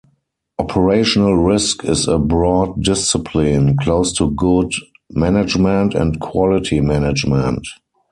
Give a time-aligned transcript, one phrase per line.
[0.57, 4.73] Operational risk is a broad discipline, close to good
[5.11, 7.67] management and quality management.